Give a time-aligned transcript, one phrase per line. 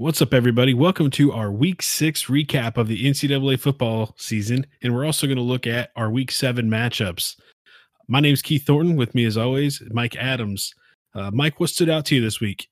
[0.00, 0.72] What's up, everybody?
[0.72, 4.66] Welcome to our week six recap of the NCAA football season.
[4.82, 7.36] And we're also going to look at our week seven matchups.
[8.08, 8.96] My name is Keith Thornton.
[8.96, 10.74] With me, as always, Mike Adams.
[11.14, 12.68] Uh, Mike, what stood out to you this week?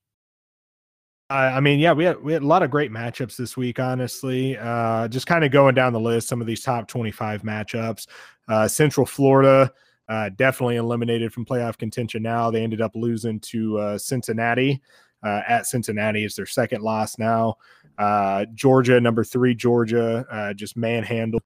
[1.28, 3.78] I mean, yeah, we had we had a lot of great matchups this week.
[3.78, 8.06] Honestly, uh, just kind of going down the list, some of these top twenty-five matchups.
[8.48, 9.70] Uh, Central Florida
[10.08, 12.22] uh, definitely eliminated from playoff contention.
[12.22, 14.80] Now they ended up losing to uh, Cincinnati
[15.22, 16.24] uh, at Cincinnati.
[16.24, 17.56] It's their second loss now.
[17.98, 21.42] Uh, Georgia, number three, Georgia, uh, just manhandled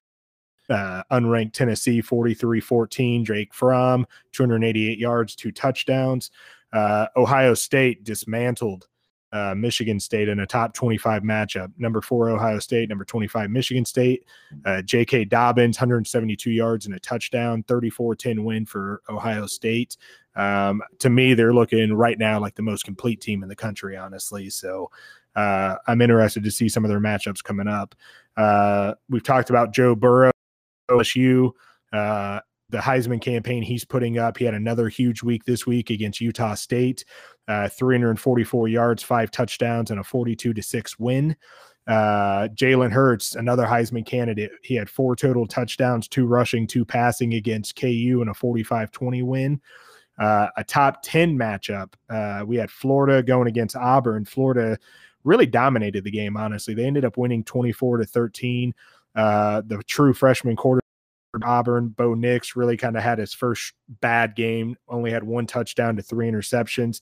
[0.69, 3.25] uh, unranked Tennessee 43 14.
[3.25, 6.31] Jake Fromm, 288 yards, two touchdowns.
[6.71, 8.87] Uh, Ohio State dismantled
[9.33, 11.71] uh, Michigan State in a top 25 matchup.
[11.77, 12.87] Number four, Ohio State.
[12.87, 14.25] Number 25, Michigan State.
[14.63, 15.25] Uh, J.K.
[15.25, 17.63] Dobbins, 172 yards and a touchdown.
[17.63, 19.97] 34 10 win for Ohio State.
[20.35, 23.97] Um, to me, they're looking right now like the most complete team in the country,
[23.97, 24.51] honestly.
[24.51, 24.91] So
[25.35, 27.95] uh, I'm interested to see some of their matchups coming up.
[28.37, 30.31] Uh, we've talked about Joe Burrow,
[30.91, 31.51] LSU.
[31.91, 34.37] Uh, the Heisman campaign he's putting up.
[34.37, 37.05] He had another huge week this week against Utah State
[37.47, 41.35] uh, 344 yards, five touchdowns, and a 42 to 6 win.
[41.85, 47.33] Uh, Jalen Hurts, another Heisman candidate, he had four total touchdowns, two rushing, two passing
[47.33, 49.61] against KU in a 45 20 win.
[50.17, 51.93] Uh, a top 10 matchup.
[52.09, 54.23] Uh, we had Florida going against Auburn.
[54.25, 54.77] Florida
[55.23, 56.73] really dominated the game, honestly.
[56.73, 58.73] They ended up winning 24 to 13.
[59.15, 60.82] Uh, the true freshman quarter
[61.41, 65.95] Auburn, Bo Nix really kind of had his first bad game, only had one touchdown
[65.95, 67.01] to three interceptions.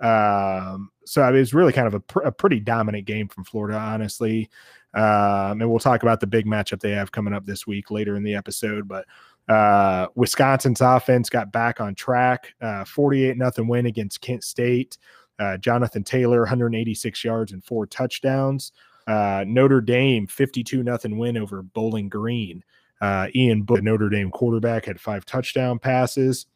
[0.00, 3.28] Um, so I mean, it was really kind of a, pr- a pretty dominant game
[3.28, 4.50] from Florida, honestly.
[4.94, 8.16] Um, and we'll talk about the big matchup they have coming up this week later
[8.16, 8.88] in the episode.
[8.88, 9.06] But
[9.48, 14.98] uh, Wisconsin's offense got back on track, uh, 48 nothing win against Kent State.
[15.38, 18.72] Uh, Jonathan Taylor, 186 yards and four touchdowns.
[19.06, 22.62] Uh, Notre Dame, 52 nothing win over Bowling Green.
[23.00, 26.46] Uh, Ian Book, Notre Dame quarterback, had five touchdown passes.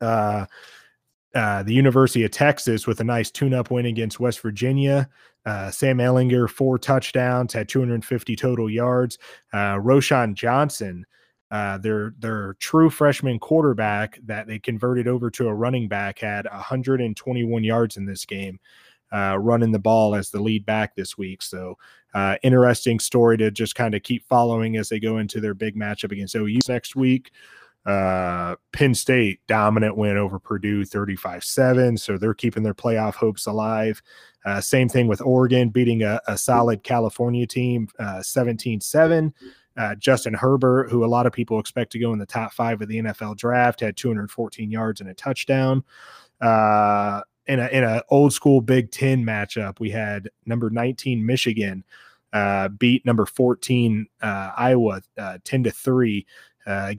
[0.00, 0.46] Uh,
[1.34, 5.08] uh, the University of Texas with a nice tune-up win against West Virginia.
[5.44, 9.18] Uh, Sam Ehlinger four touchdowns, had 250 total yards.
[9.52, 11.04] Uh, Roschon Johnson,
[11.50, 16.46] uh, their their true freshman quarterback that they converted over to a running back, had
[16.46, 18.58] 121 yards in this game
[19.12, 21.42] uh, running the ball as the lead back this week.
[21.42, 21.76] So,
[22.14, 25.76] uh, interesting story to just kind of keep following as they go into their big
[25.76, 27.30] matchup against OU next week.
[27.86, 31.96] Uh, Penn State dominant win over Purdue 35 7.
[31.96, 34.02] So they're keeping their playoff hopes alive.
[34.44, 39.32] Uh, same thing with Oregon beating a, a solid California team uh, 17 7.
[39.76, 42.80] Uh, Justin Herbert, who a lot of people expect to go in the top five
[42.80, 45.84] of the NFL draft, had 214 yards and a touchdown.
[47.48, 51.84] Uh, in a in a old school Big Ten matchup, we had number 19 Michigan
[52.32, 56.26] uh, beat number 14 uh, Iowa uh, 10 to three.
[56.66, 56.94] Uh,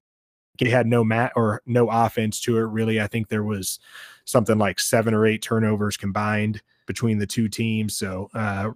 [0.60, 3.00] they had no mat or no offense to it really.
[3.00, 3.80] I think there was
[4.26, 7.96] something like seven or eight turnovers combined between the two teams.
[7.96, 8.72] So uh,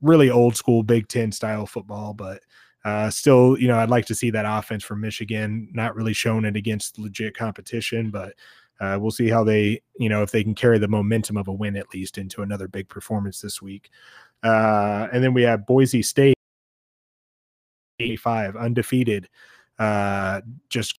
[0.00, 2.40] really old school Big Ten style football, but.
[2.82, 5.68] Uh, still, you know, I'd like to see that offense from Michigan.
[5.74, 8.32] Not really showing it against legit competition, but
[8.80, 11.52] uh, we'll see how they, you know, if they can carry the momentum of a
[11.52, 13.90] win at least into another big performance this week.
[14.42, 16.34] Uh, and then we have Boise State,
[17.98, 19.28] 85, undefeated,
[19.78, 20.98] uh, just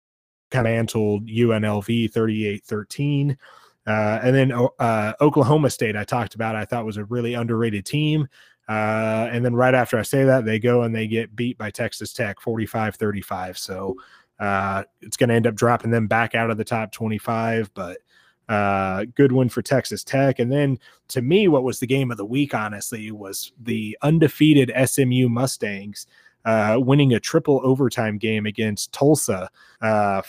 [0.51, 3.39] kind of mantled UNLV 38 13.
[3.87, 7.87] Uh, and then uh, Oklahoma State, I talked about, I thought was a really underrated
[7.87, 8.29] team.
[8.69, 11.71] Uh, and then right after I say that, they go and they get beat by
[11.71, 13.59] Texas Tech 45 35.
[13.59, 13.97] So,
[14.41, 17.99] uh, it's going to end up dropping them back out of the top 25, but
[18.49, 20.39] uh, good win for Texas Tech.
[20.41, 20.79] And then
[21.09, 26.07] to me, what was the game of the week, honestly, was the undefeated SMU Mustangs
[26.45, 29.51] uh, winning a triple overtime game against Tulsa.
[29.81, 30.23] Uh,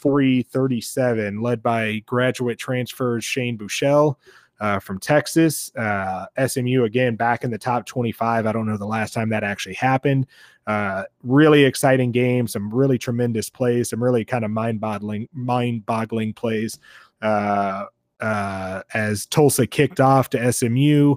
[0.00, 4.14] 337, led by graduate transfers Shane Buechele,
[4.60, 5.74] uh, from Texas.
[5.76, 8.46] Uh, SMU again back in the top 25.
[8.46, 10.26] I don't know the last time that actually happened.
[10.66, 16.78] Uh, really exciting game, some really tremendous plays, some really kind of mind-boggling, mind-boggling plays.
[17.22, 17.84] Uh,
[18.20, 21.16] uh, as Tulsa kicked off to SMU,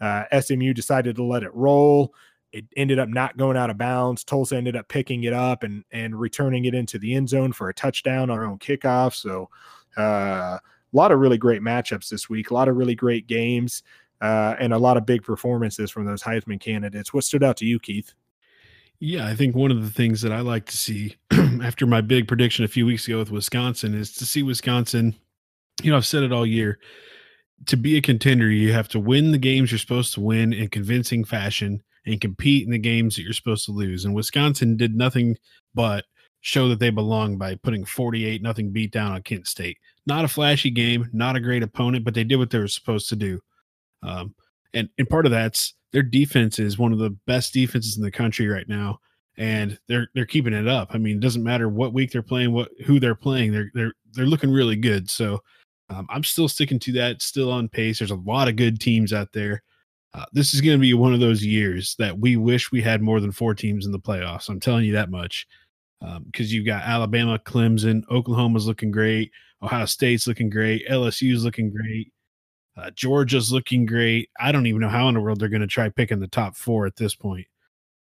[0.00, 2.14] uh, SMU decided to let it roll.
[2.52, 4.24] It ended up not going out of bounds.
[4.24, 7.70] Tulsa ended up picking it up and and returning it into the end zone for
[7.70, 9.14] a touchdown on our own kickoff.
[9.14, 9.48] So
[10.92, 13.82] a lot of really great matchups this week, a lot of really great games,
[14.20, 17.12] uh, and a lot of big performances from those Heisman candidates.
[17.12, 18.12] What stood out to you, Keith?
[19.00, 21.16] Yeah, I think one of the things that I like to see
[21.62, 25.16] after my big prediction a few weeks ago with Wisconsin is to see Wisconsin.
[25.82, 26.78] You know, I've said it all year.
[27.66, 30.68] to be a contender, you have to win the games you're supposed to win in
[30.68, 34.04] convincing fashion and compete in the games that you're supposed to lose.
[34.04, 35.36] And Wisconsin did nothing
[35.74, 36.04] but
[36.40, 39.78] show that they belong by putting 48 nothing beat down on Kent State.
[40.06, 43.08] Not a flashy game, not a great opponent, but they did what they were supposed
[43.10, 43.40] to do.
[44.02, 44.34] Um,
[44.74, 48.10] and and part of that's their defense is one of the best defenses in the
[48.10, 48.98] country right now,
[49.36, 50.90] and they're they're keeping it up.
[50.92, 53.92] I mean, it doesn't matter what week they're playing, what who they're playing, they're they're
[54.12, 55.08] they're looking really good.
[55.08, 55.40] So
[55.88, 57.98] um, I'm still sticking to that, still on pace.
[57.98, 59.62] There's a lot of good teams out there.
[60.14, 63.00] Uh, this is going to be one of those years that we wish we had
[63.00, 64.48] more than four teams in the playoffs.
[64.48, 65.46] I'm telling you that much.
[66.00, 69.30] Because um, you've got Alabama, Clemson, Oklahoma's looking great,
[69.62, 72.12] Ohio State's looking great, LSU's looking great,
[72.76, 74.30] uh, Georgia's looking great.
[74.40, 76.56] I don't even know how in the world they're going to try picking the top
[76.56, 77.46] four at this point.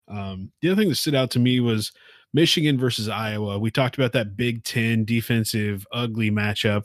[0.08, 1.92] Um, the other thing that stood out to me was
[2.34, 3.60] Michigan versus Iowa.
[3.60, 6.84] We talked about that Big Ten defensive ugly matchup.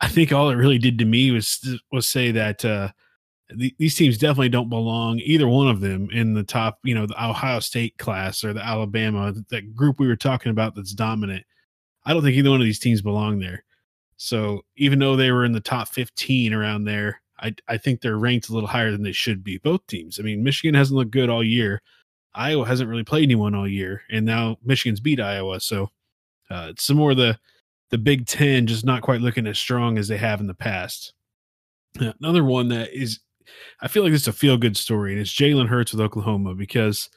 [0.00, 2.90] I think all it really did to me was was say that uh,
[3.54, 6.78] the, these teams definitely don't belong either one of them in the top.
[6.84, 10.74] You know, the Ohio State class or the Alabama that group we were talking about
[10.74, 11.44] that's dominant.
[12.06, 13.64] I don't think either one of these teams belong there.
[14.16, 18.18] So even though they were in the top 15 around there, I, I think they're
[18.18, 19.58] ranked a little higher than they should be.
[19.58, 20.18] Both teams.
[20.18, 21.82] I mean, Michigan hasn't looked good all year.
[22.34, 25.60] Iowa hasn't really played anyone all year, and now Michigan's beat Iowa.
[25.60, 25.90] So
[26.50, 27.38] uh, it's some more the
[27.90, 31.12] the Big Ten just not quite looking as strong as they have in the past.
[32.20, 33.20] Another one that is,
[33.80, 37.08] I feel like it's a feel good story, and it's Jalen Hurts with Oklahoma because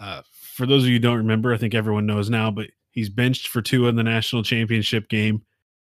[0.00, 3.08] uh, for those of you who don't remember, I think everyone knows now, but he's
[3.08, 5.42] benched for Tua in the national championship game,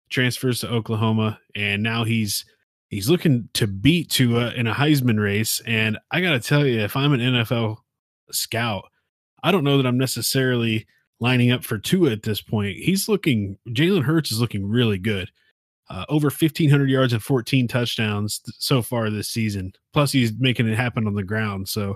[0.10, 2.46] transfers to Oklahoma, and now he's
[2.90, 5.62] he's looking to beat Tua in a Heisman race.
[5.66, 7.78] And I got to tell you, if I'm an NFL
[8.32, 8.86] scout,
[9.44, 10.86] I don't know that I'm necessarily
[11.20, 12.78] lining up for Tua at this point.
[12.78, 15.30] He's looking, Jalen Hurts is looking really good.
[15.90, 19.74] Uh, over 1,500 yards and 14 touchdowns th- so far this season.
[19.92, 21.68] Plus, he's making it happen on the ground.
[21.68, 21.94] So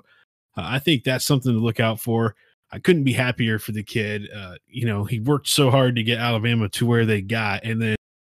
[0.58, 2.36] uh, I think that's something to look out for.
[2.72, 4.28] I couldn't be happier for the kid.
[4.36, 7.64] Uh, you know, he worked so hard to get Alabama to where they got.
[7.64, 7.96] And then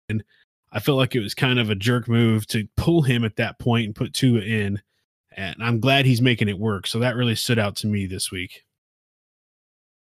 [0.09, 0.23] and
[0.71, 3.59] I felt like it was kind of a jerk move to pull him at that
[3.59, 4.81] point and put Tua in.
[5.35, 6.87] And I'm glad he's making it work.
[6.87, 8.63] So that really stood out to me this week.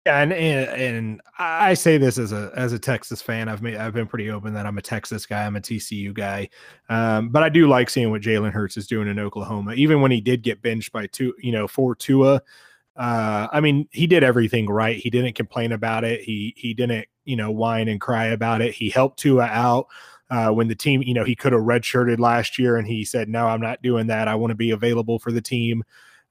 [0.05, 3.49] Yeah, and, and and I say this as a as a Texas fan.
[3.49, 5.45] I've made I've been pretty open that I'm a Texas guy.
[5.45, 6.49] I'm a TCU guy,
[6.87, 9.73] um, but I do like seeing what Jalen Hurts is doing in Oklahoma.
[9.73, 12.41] Even when he did get benched by two, you know, for Tua,
[12.95, 14.97] uh, I mean, he did everything right.
[14.97, 16.21] He didn't complain about it.
[16.21, 18.73] He he didn't you know whine and cry about it.
[18.73, 19.87] He helped Tua out.
[20.31, 23.29] Uh, when the team, you know, he could have redshirted last year, and he said,
[23.29, 24.27] "No, I'm not doing that.
[24.27, 25.83] I want to be available for the team."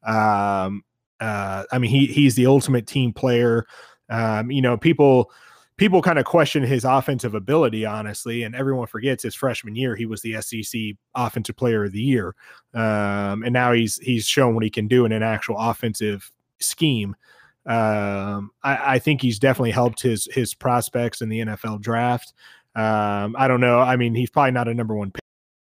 [0.05, 0.85] Um,
[1.21, 3.67] uh, I mean, he he's the ultimate team player.
[4.09, 5.33] Um, you know, people
[5.77, 10.06] people kind of question his offensive ability, honestly, and everyone forgets his freshman year he
[10.06, 10.81] was the SEC
[11.15, 12.35] Offensive Player of the Year,
[12.75, 16.31] um, and now he's he's shown what he can do in an actual offensive
[16.61, 17.17] scheme.
[17.67, 22.33] Um, I, I, think he's definitely helped his his prospects in the NFL draft.
[22.75, 23.81] Um, I don't know.
[23.81, 25.13] I mean, he's probably not a number one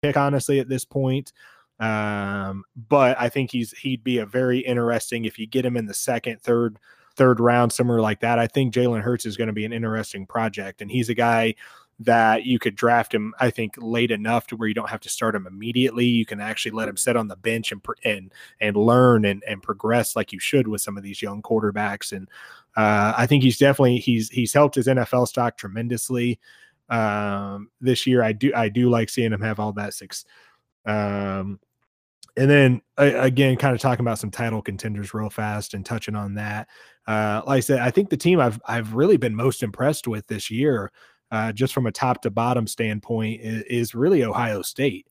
[0.02, 1.32] pick, honestly, at this point.
[1.78, 5.86] Um, but I think he's he'd be a very interesting if you get him in
[5.86, 6.78] the second, third,
[7.16, 8.38] third round, somewhere like that.
[8.38, 11.54] I think Jalen Hurts is going to be an interesting project, and he's a guy
[11.98, 13.34] that you could draft him.
[13.40, 16.04] I think late enough to where you don't have to start him immediately.
[16.04, 19.62] You can actually let him sit on the bench and and and learn and and
[19.62, 22.12] progress like you should with some of these young quarterbacks.
[22.12, 22.28] And
[22.76, 26.38] uh, I think he's definitely he's he's helped his NFL stock tremendously
[26.90, 28.22] um, this year.
[28.22, 30.24] I do I do like seeing him have all that six.
[30.84, 31.58] Um,
[32.36, 36.34] and then again, kind of talking about some title contenders real fast and touching on
[36.34, 36.68] that.
[37.06, 40.26] Uh, like I said, I think the team I've I've really been most impressed with
[40.26, 40.92] this year,
[41.30, 45.06] uh, just from a top to bottom standpoint, is, is really Ohio State.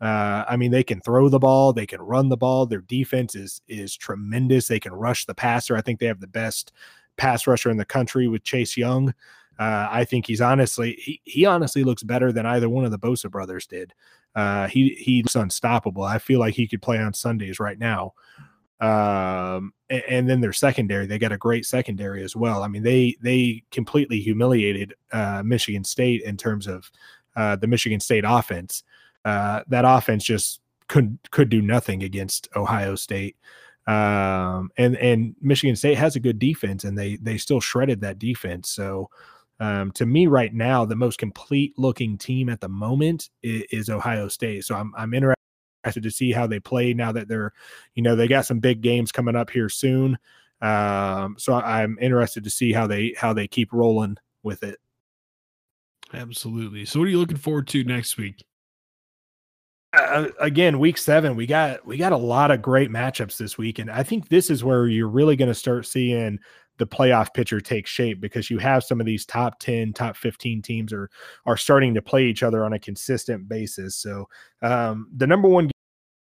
[0.00, 2.66] Uh, I mean, they can throw the ball, they can run the ball.
[2.66, 4.66] Their defense is is tremendous.
[4.66, 5.76] They can rush the passer.
[5.76, 6.72] I think they have the best
[7.16, 9.14] pass rusher in the country with Chase Young.
[9.58, 12.98] Uh, I think he's honestly he, he honestly looks better than either one of the
[12.98, 13.92] Bosa brothers did.
[14.34, 16.02] Uh, he he looks unstoppable.
[16.02, 18.14] I feel like he could play on Sundays right now.
[18.80, 22.62] Um, and, and, then their secondary, they got a great secondary as well.
[22.62, 26.90] I mean, they they completely humiliated uh, Michigan State in terms of
[27.36, 28.82] uh, the Michigan State offense.
[29.24, 33.36] Uh, that offense just could could do nothing against Ohio State.
[33.86, 38.18] Um, and and Michigan State has a good defense, and they they still shredded that
[38.18, 38.70] defense.
[38.70, 39.10] So
[39.60, 43.90] um, to me, right now, the most complete looking team at the moment is, is
[43.90, 44.64] Ohio State.
[44.64, 45.39] So I'm I'm interested
[45.84, 47.52] to see how they play now that they're,
[47.94, 50.18] you know, they got some big games coming up here soon.
[50.60, 54.78] Um, so I'm interested to see how they how they keep rolling with it.
[56.12, 56.84] Absolutely.
[56.84, 58.44] So what are you looking forward to next week?
[59.92, 63.78] uh, again, week seven, we got we got a lot of great matchups this week,
[63.78, 66.38] and I think this is where you're really going to start seeing
[66.80, 70.62] the playoff picture takes shape because you have some of these top 10 top 15
[70.62, 71.10] teams are
[71.44, 74.26] are starting to play each other on a consistent basis so
[74.62, 75.70] um, the number one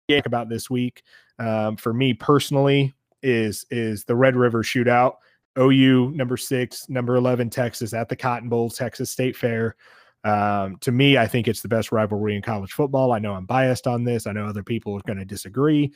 [0.08, 1.02] game about this week
[1.38, 5.16] um, for me personally is is the red river shootout
[5.58, 9.76] ou number six number 11 texas at the cotton bowl texas state fair
[10.24, 13.12] um, to me, I think it's the best rivalry in college football.
[13.12, 14.26] I know I'm biased on this.
[14.26, 15.92] I know other people are going to disagree.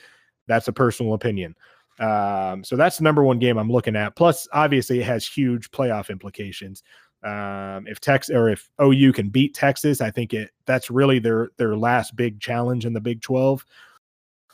[0.47, 1.57] That's a personal opinion.
[2.01, 4.17] Um, so that's the number one game I'm looking at.
[4.17, 6.83] Plus, obviously, it has huge playoff implications.
[7.23, 11.51] Um, if Texas or if OU can beat Texas, I think it that's really their
[11.59, 13.65] their last big challenge in the Big 12.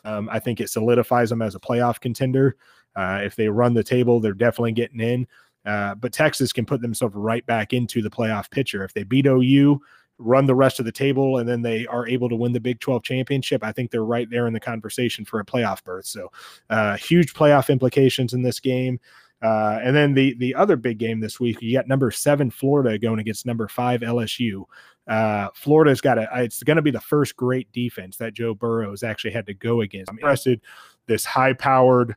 [0.04, 2.56] Um, I think it solidifies them as a playoff contender.
[2.96, 5.26] Uh, if they run the table, they're definitely getting in.
[5.64, 8.84] Uh, but Texas can put themselves right back into the playoff picture.
[8.84, 9.80] If they beat OU,
[10.18, 12.80] run the rest of the table, and then they are able to win the Big
[12.80, 16.06] 12 championship, I think they're right there in the conversation for a playoff berth.
[16.06, 16.30] So,
[16.70, 18.98] uh, huge playoff implications in this game.
[19.42, 22.98] Uh, and then the the other big game this week, you got number seven Florida
[22.98, 24.64] going against number five LSU.
[25.06, 26.28] Uh, Florida's got a.
[26.42, 29.54] It's going to be the first great defense that Joe Burrow has actually had to
[29.54, 30.10] go against.
[30.10, 30.62] I'm interested.
[31.06, 32.16] This high powered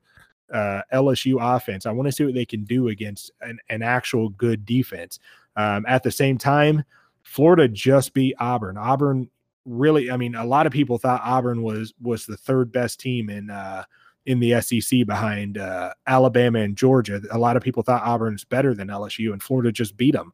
[0.53, 1.86] uh, LSU offense.
[1.86, 5.20] I want to see what they can do against an, an actual good defense.
[5.56, 6.84] Um, at the same time,
[7.29, 8.75] Florida just beat Auburn.
[8.75, 9.29] Auburn
[9.63, 13.29] really, I mean, a lot of people thought Auburn was was the third best team
[13.29, 13.83] in uh,
[14.25, 17.21] in the SEC behind uh, Alabama and Georgia.
[17.29, 20.33] A lot of people thought Auburn's better than LSU, and Florida just beat them.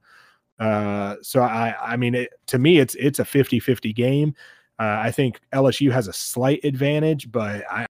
[0.58, 4.34] Uh, so I, I mean, it, to me, it's it's a 50-50 game.
[4.80, 7.88] Uh, I think LSU has a slight advantage, but I,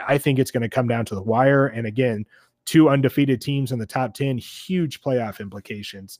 [0.00, 1.68] I think it's going to come down to the wire.
[1.68, 2.26] And again,
[2.66, 6.18] two undefeated teams in the top 10, huge playoff implications.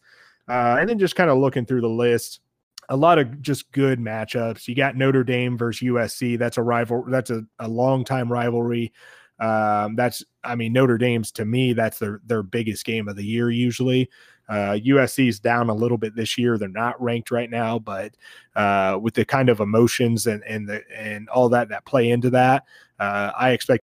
[0.48, 2.40] Uh, and then just kind of looking through the list,
[2.88, 4.66] a lot of just good matchups.
[4.66, 6.38] You got Notre Dame versus USC.
[6.38, 7.04] That's a rival.
[7.08, 8.92] That's a, a long time rivalry.
[9.38, 13.24] Um, that's, I mean, Notre Dame's to me, that's their their biggest game of the
[13.24, 14.10] year usually.
[14.50, 16.58] Uh, USC's down a little bit this year.
[16.58, 18.16] They're not ranked right now, but
[18.56, 22.30] uh, with the kind of emotions and and the and all that that play into
[22.30, 22.64] that,
[22.98, 23.84] uh, I expect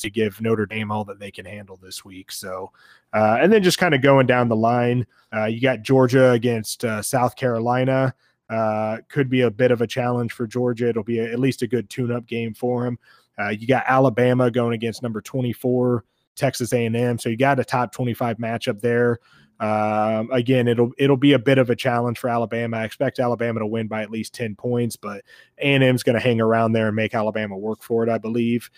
[0.00, 2.32] to give Notre Dame all that they can handle this week.
[2.32, 2.72] So,
[3.12, 6.84] uh, and then just kind of going down the line, uh, you got Georgia against
[6.84, 8.14] uh, South Carolina.
[8.48, 10.88] Uh, could be a bit of a challenge for Georgia.
[10.88, 12.98] It'll be a, at least a good tune-up game for him.
[13.38, 16.04] Uh, you got Alabama going against number 24
[16.36, 17.18] Texas A&M.
[17.18, 19.20] So you got a top 25 matchup there.
[19.60, 22.78] Um, again, it'll it'll be a bit of a challenge for Alabama.
[22.78, 25.22] I expect Alabama to win by at least 10 points, but
[25.58, 28.68] A&M's going to hang around there and make Alabama work for it, I believe.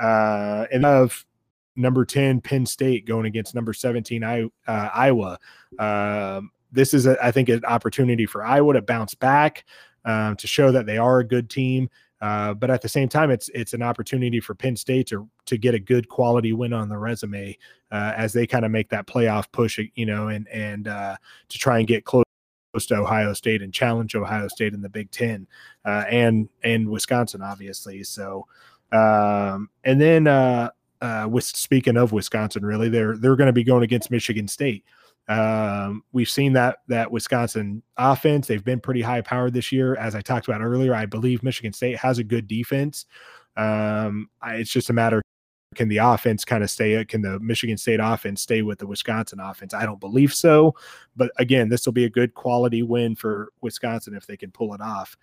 [0.00, 1.24] Uh, and of
[1.76, 5.38] number 10 Penn State going against number 17 I, uh, Iowa.
[5.78, 9.64] Um, this is, a, I think, an opportunity for Iowa to bounce back,
[10.04, 11.88] um, to show that they are a good team.
[12.20, 15.58] Uh, but at the same time, it's it's an opportunity for Penn State to to
[15.58, 17.54] get a good quality win on the resume
[17.90, 21.16] uh, as they kind of make that playoff push, you know, and and uh,
[21.50, 22.24] to try and get close
[22.86, 25.46] to Ohio State and challenge Ohio State in the Big Ten
[25.84, 28.02] uh, and and Wisconsin, obviously.
[28.02, 28.46] So,
[28.94, 30.70] um, and then uh,
[31.00, 34.84] uh, with speaking of Wisconsin, really, they're they're going to be going against Michigan State.
[35.26, 39.96] Um, we've seen that that Wisconsin offense; they've been pretty high powered this year.
[39.96, 43.06] As I talked about earlier, I believe Michigan State has a good defense.
[43.56, 45.22] Um, I, it's just a matter
[45.74, 49.40] can the offense kind of stay can the michigan state offense stay with the wisconsin
[49.40, 50.74] offense i don't believe so
[51.16, 54.72] but again this will be a good quality win for wisconsin if they can pull
[54.72, 55.16] it off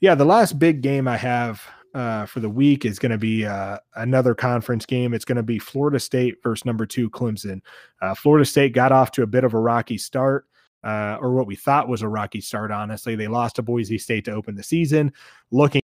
[0.00, 3.46] yeah the last big game i have uh, for the week is going to be
[3.46, 5.14] uh, another conference game.
[5.14, 7.60] It's going to be Florida State versus number two Clemson.
[8.02, 10.46] Uh, Florida State got off to a bit of a rocky start,
[10.82, 12.72] uh, or what we thought was a rocky start.
[12.72, 15.12] Honestly, they lost to Boise State to open the season.
[15.52, 15.80] Looking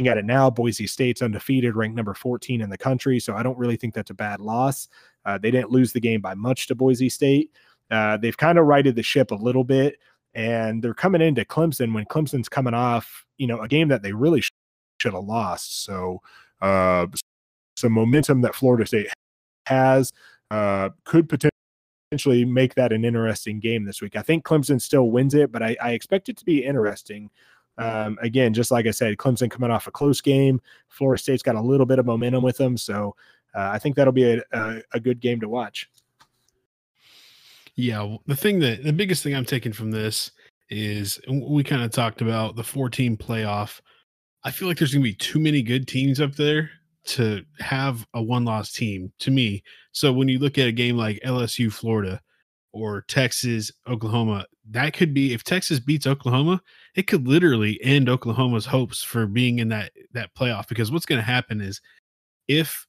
[0.00, 3.18] at it now, Boise State's undefeated, ranked number 14 in the country.
[3.18, 4.88] So I don't really think that's a bad loss.
[5.24, 7.50] Uh, they didn't lose the game by much to Boise State.
[7.90, 9.96] Uh, they've kind of righted the ship a little bit,
[10.34, 14.12] and they're coming into Clemson when Clemson's coming off, you know, a game that they
[14.12, 14.42] really
[14.98, 15.84] should have lost.
[15.84, 16.20] So,
[16.60, 17.06] uh,
[17.76, 19.08] some momentum that Florida State
[19.66, 20.12] has
[20.50, 24.16] uh, could potentially make that an interesting game this week.
[24.16, 27.30] I think Clemson still wins it, but I, I expect it to be interesting.
[27.76, 31.54] Um, again, just like I said, Clemson coming off a close game, Florida State's got
[31.54, 33.14] a little bit of momentum with them, so
[33.54, 35.88] uh, I think that'll be a, a, a good game to watch.
[37.76, 40.32] Yeah, the thing that the biggest thing I'm taking from this
[40.68, 43.80] is we kind of talked about the four team playoff
[44.44, 46.70] I feel like there's going to be too many good teams up there
[47.06, 49.62] to have a one loss team to me.
[49.92, 52.20] So when you look at a game like LSU, Florida,
[52.72, 56.60] or Texas, Oklahoma, that could be if Texas beats Oklahoma,
[56.94, 60.68] it could literally end Oklahoma's hopes for being in that that playoff.
[60.68, 61.80] Because what's going to happen is
[62.46, 62.86] if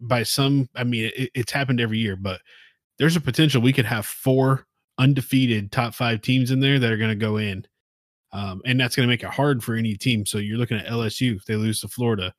[0.00, 2.40] by some, I mean, it, it's happened every year, but
[2.98, 4.66] there's a potential we could have four
[4.98, 7.66] undefeated top five teams in there that are going to go in.
[8.34, 10.26] Um, and that's going to make it hard for any team.
[10.26, 12.34] So you're looking at LSU if they lose to Florida,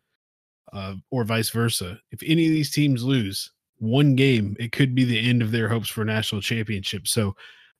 [0.73, 1.97] uh, or vice versa.
[2.11, 5.69] If any of these teams lose one game, it could be the end of their
[5.69, 7.07] hopes for a national championship.
[7.07, 7.33] So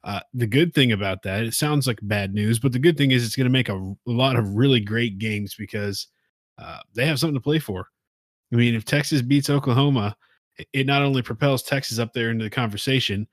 [0.06, 3.12] uh, the good thing about that, it sounds like bad news, but the good thing
[3.12, 6.08] is it's going to make a, a, lot of really great games because
[6.58, 7.90] uh, they have something to play for.
[8.54, 10.16] I mean, if Texas beats Oklahoma,
[10.72, 13.28] it not only propels Texas up there into the conversation,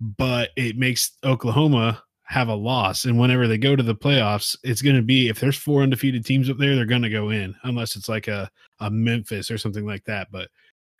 [0.00, 3.04] but it makes Oklahoma have a loss.
[3.04, 6.24] And whenever they go to the playoffs, it's going to be if there's four undefeated
[6.24, 8.50] teams up there, they're going to go in, unless it's like a,
[8.80, 10.28] a Memphis or something like that.
[10.30, 10.48] But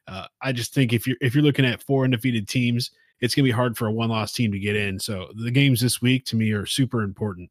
[0.08, 3.44] uh, I just think if you're if you're looking at four undefeated teams, it's going
[3.44, 4.98] to be hard for a one loss team to get in.
[4.98, 7.50] So the games this week to me are super important.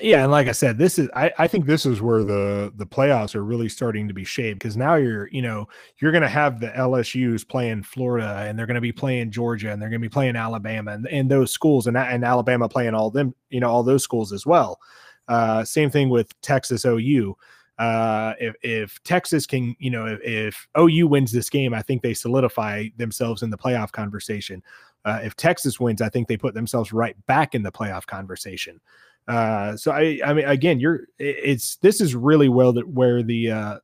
[0.00, 2.86] Yeah, and like I said, this is I, I think this is where the the
[2.86, 5.66] playoffs are really starting to be shaped because now you're you know
[5.98, 9.72] you're going to have the LSU's playing Florida and they're going to be playing Georgia
[9.72, 12.94] and they're going to be playing Alabama and, and those schools and and Alabama playing
[12.94, 14.78] all them you know all those schools as well.
[15.28, 17.36] Uh, same thing with Texas OU.
[17.78, 22.02] Uh, if if Texas can you know if, if OU wins this game, I think
[22.02, 24.62] they solidify themselves in the playoff conversation.
[25.04, 28.80] Uh, if Texas wins, I think they put themselves right back in the playoff conversation.
[29.28, 33.50] Uh, so I, I mean, again, you're it's this is really well that where the
[33.50, 33.78] uh,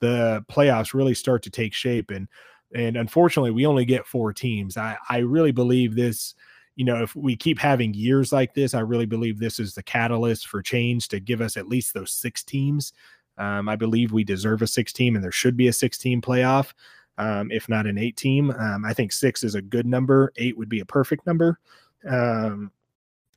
[0.00, 2.28] the playoffs really start to take shape, and
[2.74, 4.76] and unfortunately, we only get four teams.
[4.76, 6.34] I I really believe this.
[6.76, 9.82] You know, if we keep having years like this, I really believe this is the
[9.82, 12.92] catalyst for change to give us at least those six teams.
[13.36, 16.20] Um, I believe we deserve a six team, and there should be a six team
[16.20, 16.72] playoff,
[17.18, 18.52] um, if not an eight team.
[18.52, 20.32] Um, I think six is a good number.
[20.36, 21.58] Eight would be a perfect number.
[22.08, 22.70] Um,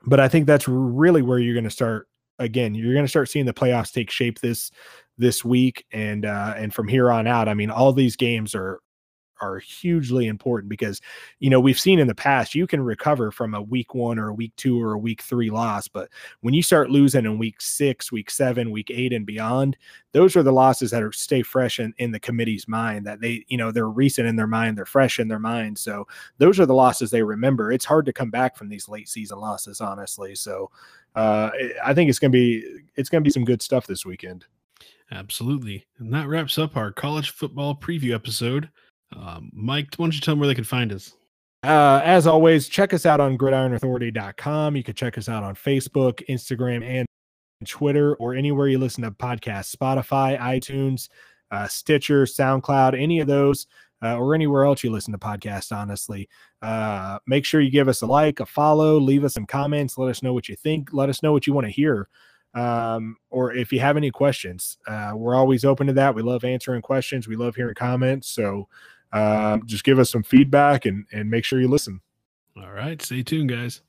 [0.06, 2.08] but I think that's really where you're going to start.
[2.40, 4.72] Again, you're going to start seeing the playoffs take shape this
[5.18, 7.48] this week, and uh, and from here on out.
[7.48, 8.80] I mean, all these games are
[9.42, 11.02] are hugely important because
[11.40, 14.30] you know we've seen in the past you can recover from a week one or
[14.30, 16.10] a week two or a week three loss but
[16.42, 19.76] when you start losing in week six week seven week eight and beyond
[20.14, 23.44] those are the losses that are stay fresh in, in the committee's mind that they
[23.48, 26.66] you know they're recent in their mind they're fresh in their mind so those are
[26.66, 30.36] the losses they remember it's hard to come back from these late season losses honestly
[30.36, 30.70] so
[31.16, 31.50] uh,
[31.84, 32.64] i think it's gonna be
[32.96, 34.46] it's gonna be some good stuff this weekend
[35.12, 35.86] Absolutely.
[36.00, 38.70] And that wraps up our college football preview episode.
[39.16, 41.16] Um, Mike, why don't you tell them where they can find us?
[41.64, 44.76] Uh, as always, check us out on gridironauthority.com.
[44.76, 47.08] You can check us out on Facebook, Instagram, and
[47.68, 51.10] Twitter, or anywhere you listen to podcasts Spotify, iTunes,
[51.52, 53.68] uh, Stitcher, SoundCloud, any of those,
[54.02, 56.28] uh, or anywhere else you listen to podcasts, honestly.
[56.62, 60.10] Uh, make sure you give us a like, a follow, leave us some comments, let
[60.10, 62.08] us know what you think, let us know what you want to hear.
[62.54, 66.16] Um, or if you have any questions, uh, we're always open to that.
[66.16, 68.28] We love answering questions, we love hearing comments.
[68.30, 68.68] So,
[69.14, 72.02] um, just give us some feedback and and make sure you listen.
[72.58, 73.82] All right, stay tuned, guys.